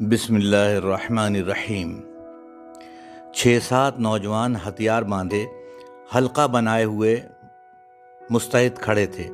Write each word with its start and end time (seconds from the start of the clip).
بسم 0.00 0.34
اللہ 0.34 0.76
الرحمن 0.76 1.34
الرحیم۔ 1.34 2.00
چھ 3.34 3.58
سات 3.68 4.00
نوجوان 4.00 4.56
ہتھیار 4.56 5.02
باندھے، 5.02 5.44
حلقہ 6.16 6.46
بنائے 6.46 6.84
ہوئے 6.84 7.20
مستعد 8.30 8.78
کھڑے 8.78 9.06
تھے 9.06 9.28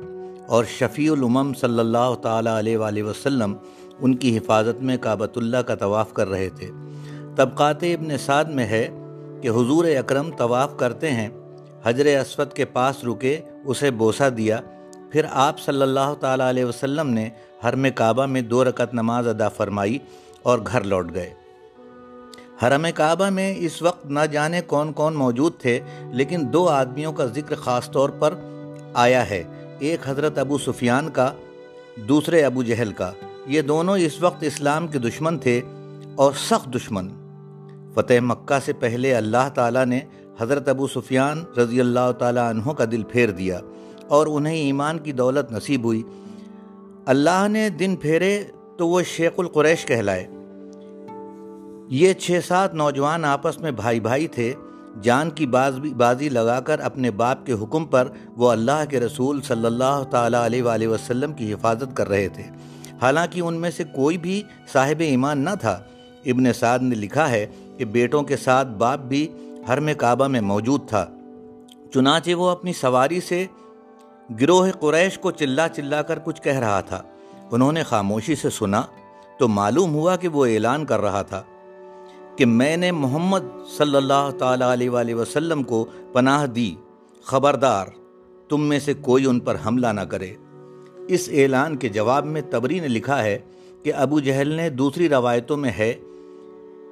اور 0.47 0.63
شفیع 0.63 1.11
الامم 1.11 1.53
صلی 1.53 1.79
اللہ 1.79 2.13
تعالیٰ 2.21 2.57
علیہ 2.57 2.77
وآلہ 2.77 3.03
وسلم 3.03 3.55
ان 3.99 4.15
کی 4.15 4.37
حفاظت 4.37 4.81
میں 4.81 4.97
کعبۃ 4.97 5.35
اللہ 5.35 5.57
کا 5.57 5.75
طواف 5.75 6.13
کر 6.13 6.27
رہے 6.27 6.49
تھے۔ 6.49 6.69
طبقات 7.35 7.83
ابن 7.83 8.17
سعد 8.17 8.45
میں 8.45 8.65
ہے 8.65 8.87
کہ 9.41 9.49
حضور 9.49 9.85
اکرم 9.85 10.31
طواف 10.37 10.77
کرتے 10.77 11.11
ہیں 11.11 11.29
حجر 11.85 12.19
اسود 12.19 12.53
کے 12.53 12.65
پاس 12.65 13.03
رکے، 13.03 13.39
اسے 13.65 13.91
بوسہ 13.91 14.29
دیا۔ 14.29 14.59
پھر 15.11 15.25
آپ 15.31 15.59
صلی 15.59 15.81
اللہ 15.81 16.13
تعالیٰ 16.19 16.49
علیہ 16.49 16.65
وسلم 16.65 17.09
نے 17.09 17.29
حرم 17.65 17.85
کعبہ 17.95 18.25
میں 18.25 18.41
دو 18.41 18.63
رکعت 18.63 18.93
نماز 18.93 19.27
ادا 19.27 19.49
فرمائی۔ 19.49 19.97
اور 20.43 20.59
گھر 20.67 20.83
لوٹ 20.83 21.13
گئے۔ 21.13 21.33
حرم 22.63 22.85
کعبہ 22.95 23.29
میں 23.29 23.55
اس 23.57 23.81
وقت 23.81 24.05
نہ 24.05 24.19
جانے 24.31 24.61
کون 24.61 24.93
کون 24.93 25.13
موجود 25.13 25.53
تھے، 25.57 25.79
لیکن 26.11 26.41
دو 26.53 26.69
آدمیوں 26.69 27.13
کا 27.13 27.25
ذکر 27.25 27.55
خاص 27.55 27.91
طور 27.91 28.09
پر 28.09 28.33
آیا 28.93 29.29
ہے، 29.29 29.43
ایک 29.79 29.99
حضرت 30.05 30.37
ابو 30.37 30.57
سفیان 30.57 31.09
کا، 31.09 31.33
دوسرے 31.97 32.43
ابو 32.43 32.63
جہل 32.63 32.91
کا۔ 32.93 33.11
یہ 33.47 33.61
دونوں 33.61 33.97
اس 33.97 34.21
وقت 34.21 34.43
اسلام 34.43 34.87
کے 34.87 34.99
دشمن 34.99 35.37
تھے 35.37 35.61
اور 36.15 36.31
سخت 36.33 36.75
دشمن۔ 36.75 37.09
فتح 37.93 38.13
مکہ 38.21 38.59
سے 38.65 38.73
پہلے 38.73 39.15
اللہ 39.15 39.49
تعالیٰ 39.55 39.85
نے 39.85 39.99
حضرت 40.39 40.67
ابو 40.67 40.87
سفیان 40.87 41.43
رضی 41.57 41.79
اللہ 41.79 42.11
تعالیٰ 42.19 42.49
عنہ 42.49 42.71
کا 42.71 42.85
دل 42.91 43.03
پھیر 43.03 43.29
دیا 43.29 43.59
اور 44.07 44.27
انہیں 44.27 44.55
ایمان 44.55 44.99
کی 44.99 45.11
دولت 45.11 45.51
نصیب 45.51 45.83
ہوئی۔ 45.83 46.03
اللہ 47.05 47.47
نے 47.49 47.69
دن 47.69 47.95
پھیرے 47.95 48.43
تو 48.77 48.87
وہ 48.87 49.01
شیخ 49.01 49.31
القریش 49.37 49.85
کہلائے۔ 49.85 50.27
یہ 51.89 52.13
چھ 52.13 52.39
سات 52.47 52.73
نوجوان 52.73 53.25
آپس 53.25 53.61
میں 53.61 53.71
بھائی 53.71 53.99
بھائی 53.99 54.27
تھے، 54.27 54.53
جان 55.01 55.29
کی 55.29 55.45
باز 55.45 55.79
بازی 55.97 56.29
لگا 56.29 56.59
کر 56.59 56.79
اپنے 56.79 57.11
باپ 57.11 57.45
کے 57.45 57.53
حکم 57.53 57.85
پر 57.85 58.07
وہ 58.29 58.51
اللہ 58.51 58.83
کے 58.89 58.99
رسول 58.99 59.41
صلی 59.41 59.65
اللہ 59.65 60.03
تعالیٰ 60.09 60.45
علیہ 60.45 60.63
وآلہ 60.63 60.87
وسلم 60.87 61.33
کی 61.33 61.53
حفاظت 61.53 61.97
کر 61.97 62.07
رہے 62.09 62.27
تھے۔ 62.27 62.43
حالانکہ 63.01 63.39
ان 63.39 63.53
میں 63.53 63.71
سے 63.71 63.83
کوئی 63.83 64.17
بھی 64.17 64.43
صاحب 64.73 64.99
ایمان 64.99 65.39
نہ 65.39 65.49
تھا۔ 65.59 65.79
ابن 66.25 66.53
سعد 66.53 66.79
نے 66.79 66.95
لکھا 66.95 67.29
ہے 67.29 67.45
کہ 67.77 67.85
بیٹوں 67.85 68.23
کے 68.23 68.37
ساتھ 68.37 68.67
باپ 68.67 68.99
بھی 68.99 69.27
حرم 69.69 69.89
کعبہ 69.97 70.27
میں 70.27 70.41
موجود 70.41 70.87
تھا۔ 70.87 71.05
چنانچہ 71.93 72.33
وہ 72.33 72.49
اپنی 72.49 72.73
سواری 72.73 73.21
سے 73.21 73.45
گروہ 74.41 74.67
قریش 74.79 75.19
کو 75.19 75.31
چلا 75.31 75.67
چلا 75.67 76.01
کر 76.01 76.19
کچھ 76.19 76.41
کہہ 76.41 76.59
رہا 76.59 76.81
تھا۔ 76.81 77.01
انہوں 77.51 77.71
نے 77.71 77.83
خاموشی 77.83 78.35
سے 78.35 78.49
سنا 78.49 78.81
تو 79.39 79.47
معلوم 79.47 79.93
ہوا 79.93 80.15
کہ 80.15 80.27
وہ 80.27 80.45
اعلان 80.45 80.85
کر 80.85 81.01
رہا 81.01 81.21
تھا 81.21 81.43
کہ 82.35 82.45
میں 82.45 82.77
نے 82.77 82.91
محمد 82.91 83.39
صلی 83.77 83.95
اللہ 83.95 84.29
تعالیٰ 84.39 84.71
علیہ 84.71 84.89
وآلہ 84.89 85.13
وسلم 85.13 85.63
کو 85.63 85.85
پناہ 86.13 86.45
دی۔ 86.45 86.75
خبردار، 87.23 87.85
تم 88.49 88.61
میں 88.61 88.79
سے 88.79 88.93
کوئی 88.93 89.25
ان 89.25 89.39
پر 89.39 89.57
حملہ 89.65 89.87
نہ 89.87 90.01
کرے۔ 90.01 90.33
اس 91.07 91.29
اعلان 91.31 91.75
کے 91.75 91.89
جواب 91.89 92.25
میں 92.25 92.41
تبری 92.49 92.79
نے 92.79 92.87
لکھا 92.87 93.23
ہے 93.23 93.39
کہ 93.83 93.93
ابو 93.93 94.19
جہل 94.19 94.47
نے 94.47 94.69
دوسری 94.69 95.09
روایتوں 95.09 95.57
میں 95.57 95.71
ہے 95.77 95.93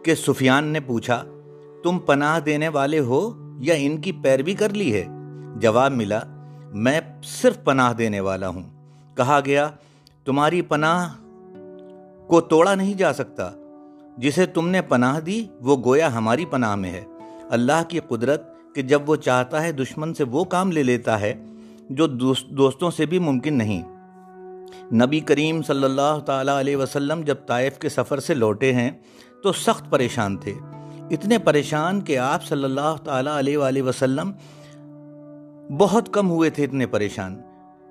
کہ 0.03 0.15
سفیان 0.15 0.63
نے 0.63 0.79
پوچھا، 0.79 1.23
تم 1.83 1.99
پناہ 1.99 2.39
دینے 2.39 2.67
والے 2.67 2.99
ہو 2.99 3.31
یا 3.59 3.75
ان 3.77 4.01
کی 4.01 4.11
پیروی 4.11 4.53
کر 4.53 4.69
لی 4.69 4.93
ہے؟ 4.93 5.05
جواب 5.55 5.91
ملا، 5.91 6.19
میں 6.73 7.01
صرف 7.23 7.63
پناہ 7.63 7.93
دینے 7.93 8.19
والا 8.19 8.47
ہوں۔ 8.47 8.63
کہا 9.17 9.39
گیا 9.45 9.69
تمہاری 10.25 10.61
پناہ 10.61 11.13
کو 12.27 12.41
توڑا 12.41 12.75
نہیں 12.75 12.93
جا 12.93 13.13
سکتا۔ 13.13 13.51
جسے 14.17 14.45
تم 14.45 14.67
نے 14.67 14.81
پناہ 14.81 15.19
دی، 15.19 15.47
وہ 15.61 15.77
گویا 15.85 16.13
ہماری 16.13 16.45
پناہ 16.45 16.75
میں 16.75 16.91
ہے۔ 16.91 17.03
اللہ 17.49 17.83
کی 17.87 17.99
قدرت 17.99 18.41
کہ 18.75 18.81
جب 18.81 19.09
وہ 19.09 19.15
چاہتا 19.15 19.63
ہے، 19.63 19.71
دشمن 19.71 20.13
سے 20.13 20.23
وہ 20.23 20.43
کام 20.43 20.71
لے 20.71 20.83
لیتا 20.83 21.19
ہے 21.19 21.33
جو 21.89 22.07
دوستوں 22.49 22.91
سے 22.91 23.05
بھی 23.05 23.19
ممکن 23.19 23.57
نہیں۔ 23.57 23.81
نبی 24.93 25.19
کریم 25.19 25.61
صلی 25.61 25.83
اللہ 25.83 26.19
تعالیٰ 26.25 26.59
علیہ 26.59 26.77
وسلم 26.77 27.21
جب 27.21 27.35
طائف 27.47 27.79
کے 27.79 27.89
سفر 27.89 28.19
سے 28.19 28.33
لوٹے 28.33 28.73
ہیں، 28.73 28.91
تو 29.43 29.51
سخت 29.51 29.89
پریشان 29.89 30.37
تھے۔ 30.37 30.53
اتنے 31.11 31.37
پریشان 31.37 32.01
کہ 32.01 32.17
آپ 32.17 32.43
صلی 32.43 32.63
اللہ 32.63 32.95
تعالیٰ 33.03 33.37
علیہ 33.37 33.57
وآلہ 33.57 33.81
وسلم 33.81 34.31
بہت 35.77 36.13
کم 36.13 36.29
ہوئے 36.29 36.49
تھے 36.49 36.63
اتنے 36.63 36.85
پریشان۔ 36.85 37.41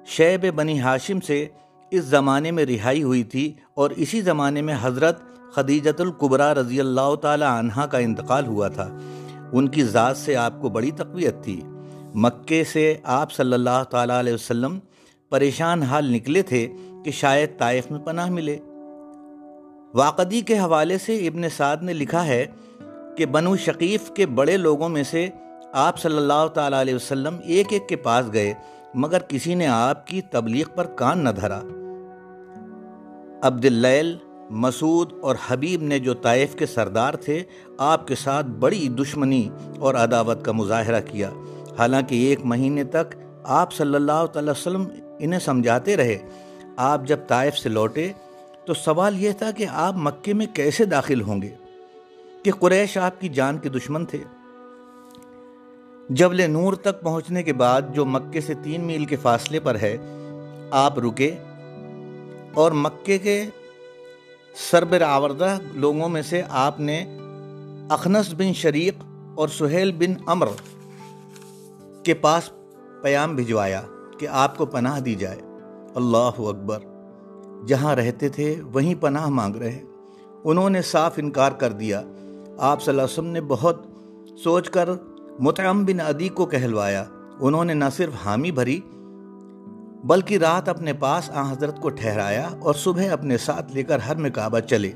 شیب 0.06 0.54
بنی 0.54 0.80
ہاشم 0.80 1.20
سے 1.20 1.46
اس 1.90 2.04
زمانے 2.04 2.50
میں 2.50 2.66
رہائی 2.66 3.02
ہوئی 3.02 3.22
تھی 3.22 3.52
اور 3.74 3.90
اسی 3.90 4.20
زمانے 4.20 4.62
میں 4.62 4.76
حضرت 4.82 5.18
خدیجت 5.54 6.00
القبرہ 6.00 6.54
رضی 6.54 6.80
اللہ 6.80 7.14
تعالی 7.14 7.44
عنہ 7.48 7.80
کا 7.80 7.98
انتقال 7.98 8.46
ہوا 8.46 8.68
تھا۔ 8.68 8.98
ان 9.52 9.68
کی 9.68 9.84
ذات 9.84 10.16
سے 10.16 10.36
آپ 10.36 10.60
کو 10.60 10.68
بڑی 10.68 10.90
تقویت 10.90 11.44
تھی۔ 11.44 11.60
مکے 12.14 12.64
سے 12.64 12.96
آپ 13.04 13.32
صلی 13.32 13.52
اللہ 13.52 13.82
تعالیٰ 13.90 14.18
علیہ 14.18 14.34
وسلم 14.34 14.78
پریشان 15.30 15.82
حال 15.82 16.12
نکلے 16.12 16.42
تھے 16.42 16.68
کہ 17.04 17.10
شاید 17.10 17.58
طائف 17.58 17.90
میں 17.90 18.00
پناہ 18.00 18.30
ملے۔ 18.30 18.58
واقعی 19.94 20.40
کے 20.40 20.58
حوالے 20.58 20.98
سے 20.98 21.26
ابن 21.26 21.48
سعد 21.56 21.76
نے 21.82 21.92
لکھا 21.92 22.26
ہے 22.26 22.46
کہ 23.16 23.26
بنو 23.26 23.56
شقیف 23.56 24.10
کے 24.10 24.26
بڑے 24.26 24.56
لوگوں 24.56 24.88
میں 24.88 25.02
سے 25.02 25.28
آپ 25.72 25.98
صلی 25.98 26.16
اللہ 26.16 26.46
تعالیٰ 26.54 26.80
علیہ 26.80 26.94
وسلم 26.94 27.36
ایک 27.44 27.66
ایک 27.70 27.88
کے 27.88 27.96
پاس 27.96 28.32
گئے، 28.32 28.54
مگر 28.94 29.18
کسی 29.18 29.54
نے 29.54 29.66
آپ 29.66 30.06
کی 30.06 30.20
تبلیغ 30.20 30.64
پر 30.74 30.86
کان 30.86 31.24
نہ 31.24 31.28
دھرا۔ 31.28 31.60
عبداللیل، 33.42 34.16
مسعود 34.50 35.12
اور 35.20 35.36
حبیب 35.46 35.82
نے 35.82 35.98
جو 35.98 36.14
طائف 36.14 36.54
کے 36.54 36.66
سردار 36.66 37.14
تھے، 37.14 37.42
آپ 37.78 38.06
کے 38.06 38.14
ساتھ 38.14 38.46
بڑی 38.46 38.88
دشمنی 38.88 39.48
اور 39.78 39.94
عداوت 39.94 40.44
کا 40.44 40.52
مظاہرہ 40.52 41.00
کیا۔ 41.00 41.30
حالانکہ 41.78 42.14
ایک 42.14 42.40
مہینے 42.44 42.84
تک 42.84 43.14
آپ 43.44 43.72
صلی 43.72 43.94
اللہ 43.94 44.26
تعالی 44.32 44.50
وسلم 44.50 44.84
انہیں 45.18 45.40
سمجھاتے 45.40 45.96
رہے۔ 45.96 46.18
آپ 46.76 47.06
جب 47.06 47.18
طائف 47.28 47.58
سے 47.58 47.68
لوٹے، 47.68 48.12
تو 48.64 48.74
سوال 48.74 49.22
یہ 49.22 49.32
تھا 49.38 49.50
کہ 49.50 49.66
آپ 49.70 49.94
مکے 49.96 50.32
میں 50.32 50.46
کیسے 50.54 50.84
داخل 50.84 51.20
ہوں 51.20 51.42
گے؟ 51.42 51.54
کہ 52.42 52.52
قریش 52.52 52.98
آپ 52.98 53.20
کی 53.20 53.28
جان 53.28 53.58
کے 53.58 53.68
دشمن 53.68 54.04
تھے۔ 54.04 54.18
جبل 56.08 56.50
نور 56.50 56.72
تک 56.72 57.00
پہنچنے 57.00 57.42
کے 57.42 57.52
بعد 57.52 57.82
جو 57.94 58.04
مکے 58.04 58.40
سے 58.40 58.54
تین 58.62 58.80
میل 58.84 59.04
کے 59.04 59.16
فاصلے 59.16 59.60
پر 59.60 59.74
ہے، 59.74 59.96
آپ 60.70 60.98
رکے۔ 60.98 61.34
اور 62.54 62.72
مکے 62.72 63.18
کے 63.18 63.44
سربر 64.70 65.00
آوردہ 65.00 65.58
لوگوں 65.74 66.08
میں 66.08 66.22
سے 66.22 66.42
آپ 66.48 66.80
نے 66.80 67.18
اخنس 67.90 68.34
بن 68.34 68.52
شریق 68.52 68.94
اور 69.34 69.48
سہیل 69.48 69.92
بن 69.92 70.22
امر 70.26 70.48
کے 72.04 72.14
پاس 72.14 72.50
پیام 73.02 73.36
بھجوایا 73.36 73.82
کہ 74.18 74.28
آپ 74.28 74.58
کو 74.58 74.66
پناہ 74.66 75.00
دی 75.00 75.14
جائے۔ 75.14 75.38
اللہ 75.94 76.30
اکبر۔ 76.38 76.78
جہاں 77.66 77.96
رہتے 77.96 78.28
تھے 78.28 78.60
وہیں 78.72 78.94
پناہ 79.00 79.28
مانگ 79.28 79.56
رہے۔ 79.56 79.78
انہوں 80.44 80.70
نے 80.70 80.82
صاف 80.82 81.12
انکار 81.16 81.52
کر 81.52 81.72
دیا۔ 81.72 82.02
آپ 82.58 82.82
صلی 82.82 82.92
اللہ 82.92 83.02
علیہ 83.02 83.12
وسلم 83.12 83.26
نے 83.26 83.40
بہت 83.40 83.86
سوچ 84.44 84.70
کر 84.70 84.88
متعم 85.38 85.84
بن 85.84 86.00
عدی 86.00 86.28
کو 86.28 86.46
کہلوایا۔ 86.46 87.04
انہوں 87.40 87.64
نے 87.64 87.74
نہ 87.74 87.84
صرف 87.96 88.12
حامی 88.26 88.50
بھری 88.50 88.80
بلکہ 90.04 90.38
رات 90.38 90.68
اپنے 90.68 90.92
پاس 90.92 91.30
آ 91.30 91.52
حضرت 91.52 91.80
کو 91.80 91.88
ٹھہرایا 91.88 92.48
اور 92.60 92.74
صبح 92.74 93.02
اپنے 93.10 93.38
ساتھ 93.38 93.72
لے 93.72 93.82
کر 93.82 93.98
حرم 94.10 94.30
کعبہ 94.30 94.58
چلے۔ 94.58 94.92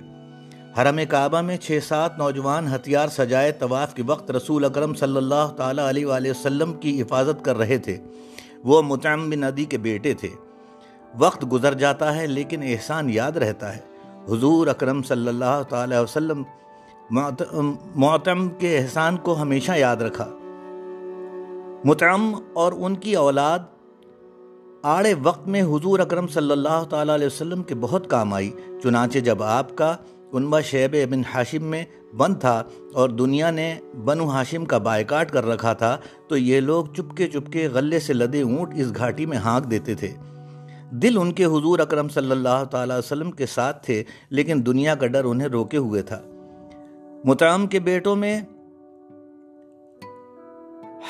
حرم 0.78 1.00
کعبہ 1.08 1.40
میں 1.40 1.56
چھ 1.56 1.78
سات 1.88 2.18
نوجوان 2.18 2.74
ہتھیار 2.74 3.08
سجائے 3.08 3.52
طواف 3.52 3.94
کے 3.94 4.02
وقت 4.06 4.30
رسول 4.30 4.64
اکرم 4.64 4.94
صلی 4.94 5.16
اللہ 5.16 5.52
تعالیٰ 5.56 5.88
علیہ 5.88 6.06
وآلہ 6.06 6.30
وسلم 6.30 6.72
کی 6.72 7.02
حفاظت 7.02 7.44
کر 7.44 7.56
رہے 7.58 7.78
تھے۔ 7.78 7.96
وہ 8.64 8.82
متعم 8.82 9.30
بن 9.30 9.40
ندی 9.40 9.64
کے 9.64 9.78
بیٹے 9.78 10.14
تھے۔ 10.14 10.28
وقت 11.18 11.44
گزر 11.52 11.74
جاتا 11.74 12.16
ہے 12.16 12.26
لیکن 12.26 12.62
احسان 12.62 13.10
یاد 13.10 13.32
رہتا 13.32 13.76
ہے۔ 13.76 13.80
حضور 14.28 14.66
اکرم 14.66 15.02
صلی 15.02 15.28
اللہ 15.28 15.62
تعالیٰ 15.68 16.02
وسلم 16.02 16.42
معتم 17.96 18.48
کے 18.48 18.78
احسان 18.78 19.16
کو 19.16 19.42
ہمیشہ 19.42 19.72
یاد 19.72 19.96
رکھا۔ 19.96 20.28
متعم 21.84 22.34
اور 22.52 22.72
ان 22.72 22.96
کی 22.96 23.14
اولاد 23.14 23.58
آڑے 24.86 25.14
وقت 25.22 25.46
میں 25.48 25.62
حضور 25.62 25.98
اکرم 25.98 26.26
صلی 26.26 26.50
اللہ 26.50 26.82
تعالیٰ 26.90 27.14
علیہ 27.14 27.26
وسلم 27.26 27.62
کے 27.62 27.74
بہت 27.74 28.06
کام 28.10 28.32
آئی۔ 28.34 28.50
چنانچہ 28.82 29.18
جب 29.18 29.42
آپ 29.42 29.76
کا 29.76 29.96
کنبہ 30.32 30.60
شیب 30.60 30.96
ابن 31.02 31.22
حاشم 31.34 31.64
میں 31.64 31.84
بند 32.16 32.34
تھا 32.40 32.62
اور 32.94 33.08
دنیا 33.08 33.50
نے 33.50 33.74
بنو 34.04 34.24
حاشم 34.24 34.64
کا 34.64 34.78
بائیکاٹ 34.78 35.30
کر 35.30 35.46
رکھا 35.46 35.72
تھا، 35.72 35.96
تو 36.28 36.36
یہ 36.36 36.60
لوگ 36.60 36.86
چپکے 36.96 37.26
چپکے 37.26 37.68
غلے 37.68 37.98
سے 37.98 38.12
لدے 38.12 38.42
اونٹ 38.42 38.74
اس 38.76 38.86
گھاٹی 38.96 39.26
میں 39.26 39.38
ہانک 39.38 39.70
دیتے 39.70 39.94
تھے۔ 39.94 40.12
دل 40.90 41.16
ان 41.20 41.32
کے 41.32 41.44
حضور 41.44 41.78
اکرم 41.78 42.08
صلی 42.08 42.30
اللہ 42.30 42.64
تعالیٰ 42.70 42.98
وسلم 42.98 43.30
کے 43.30 43.46
ساتھ 43.46 43.84
تھے، 43.86 44.02
لیکن 44.30 44.66
دنیا 44.66 44.94
کا 44.94 45.06
ڈر 45.06 45.24
انہیں 45.24 45.48
روکے 45.48 45.76
ہوئے 45.76 46.02
تھا۔ 46.02 46.20
متعم 47.24 47.66
کے 47.66 47.78
بیٹوں 47.80 48.16
میں 48.16 48.40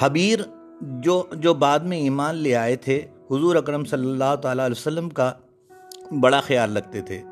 حبیر 0.01 0.39
جو 0.81 1.23
جو 1.33 1.55
بعد 1.55 1.79
میں 1.79 1.99
ایمان 1.99 2.35
لے 2.35 2.55
آئے 2.55 2.77
تھے 2.77 3.01
حضور 3.31 3.57
اکرم 3.57 3.85
صلی 3.85 4.11
اللہ 4.11 4.37
تعالیٰ 4.37 4.65
علیہ 4.65 4.75
وسلم 4.79 5.09
کا 5.09 5.33
بڑا 6.21 6.41
خیال 6.41 6.77
رکھتے 6.77 7.01
تھے۔ 7.01 7.23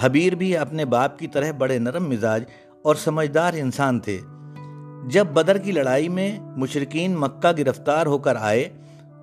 حبیر 0.00 0.34
بھی 0.34 0.56
اپنے 0.56 0.84
باپ 0.84 1.18
کی 1.18 1.26
طرح 1.26 1.50
بڑے 1.58 1.78
نرم 1.78 2.08
مزاج 2.08 2.44
اور 2.82 2.94
سمجھدار 2.94 3.52
انسان 3.54 4.00
تھے۔ 4.00 4.18
جب 5.04 5.26
بدر 5.26 5.58
کی 5.58 5.72
لڑائی 5.72 6.08
میں 6.08 6.38
مشرقین 6.56 7.16
مکہ 7.16 7.52
گرفتار 7.58 8.06
ہو 8.06 8.18
کر 8.18 8.36
آئے 8.36 8.68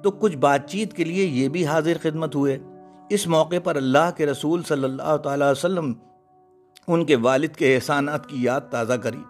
تو 0.03 0.11
کچھ 0.11 0.37
بات 0.37 0.69
چیت 0.69 0.93
کے 0.93 1.03
لیے 1.03 1.25
یہ 1.25 1.49
بھی 1.49 1.65
حاضر 1.65 1.97
خدمت 2.01 2.35
ہوئے۔ 2.35 2.59
اس 3.09 3.27
موقع 3.27 3.55
پر 3.63 3.75
اللہ 3.75 4.09
کے 4.17 4.25
رسول 4.25 4.63
صلی 4.63 4.83
اللہ 4.83 5.17
تعالی 5.17 5.45
وسلم 5.51 5.93
ان 6.87 7.05
کے 7.05 7.15
والد 7.15 7.49
کے 7.57 7.75
احسانات 7.75 8.27
کی 8.27 8.43
یاد 8.43 8.61
تازہ 8.69 8.93
کری۔ 8.93 9.23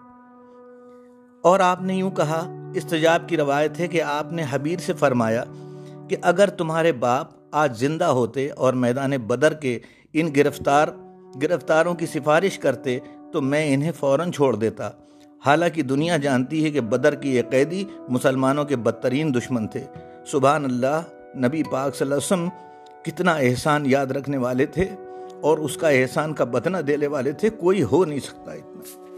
اور 1.42 1.60
آپ 1.60 1.82
نے 1.82 1.94
یوں 1.94 2.10
کہا، 2.10 2.70
استجاب 2.74 3.28
کی 3.28 3.36
روایت 3.36 3.80
ہے 3.80 3.88
کہ 3.88 4.02
آپ 4.02 4.32
نے 4.32 4.44
حبیر 4.50 4.78
سے 4.78 4.92
فرمایا 4.92 5.44
کہ 6.10 6.16
اگر 6.22 6.48
تمہارے 6.48 6.92
باپ 6.92 7.26
آج 7.52 7.78
زندہ 7.78 8.04
ہوتے 8.04 8.50
اور 8.50 8.72
میدان 8.72 9.10
بدر 9.10 9.54
کے 9.54 9.78
ان 10.12 10.28
گرفتار، 10.36 10.88
گرفتاروں 11.42 11.94
کی 11.94 12.06
سفارش 12.06 12.58
کرتے 12.58 12.98
تو 13.32 13.40
میں 13.40 13.74
انہیں 13.74 13.92
فوراً 14.00 14.32
چھوڑ 14.32 14.56
دیتا۔ 14.56 14.90
حالانکہ 15.46 15.82
دنیا 15.82 16.16
جانتی 16.16 16.64
ہے 16.64 16.70
کہ 16.70 16.80
بدر 16.80 17.14
کی 17.14 17.36
یہ 17.36 17.42
قیدی 17.50 17.84
مسلمانوں 18.08 18.64
کے 18.64 18.76
بدترین 18.76 19.34
دشمن 19.34 19.68
تھے۔ 19.68 19.84
سبحان 20.26 20.64
اللہ، 20.64 21.02
نبی 21.36 21.62
پاک 21.62 21.96
صلی 21.96 22.12
اللہ 22.12 22.14
علیہ 22.14 22.44
وسلم 22.44 22.48
کتنا 23.02 23.32
احسان 23.32 23.86
یاد 23.86 24.06
رکھنے 24.06 24.36
والے 24.36 24.66
تھے 24.66 24.88
اور 25.40 25.58
اس 25.58 25.76
کا 25.76 25.88
احسان 25.88 26.32
کا 26.32 26.44
بدنہ 26.44 26.78
دینے 26.78 27.06
والے 27.06 27.32
تھے، 27.32 27.50
کوئی 27.50 27.82
ہو 27.82 28.04
نہیں 28.04 28.20
سکتا 28.20 28.52
اتنا۔ 28.52 29.09